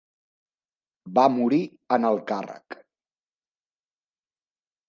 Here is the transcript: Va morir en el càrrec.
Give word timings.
Va 1.17 1.25
morir 1.33 1.59
en 1.97 2.09
el 2.11 2.19
càrrec. 2.33 2.79